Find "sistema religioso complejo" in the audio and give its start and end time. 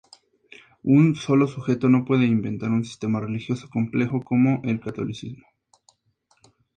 2.83-4.23